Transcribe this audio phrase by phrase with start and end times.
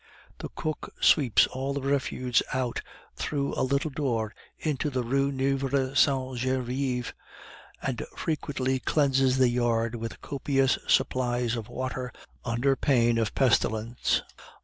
[0.39, 2.81] The cook sweeps all the refuse out
[3.15, 7.13] through a little door into the Rue Nueve Sainte Genevieve,
[7.83, 12.11] and frequently cleanses the yard with copious supplies of water,
[12.43, 14.23] under pain of pestilence.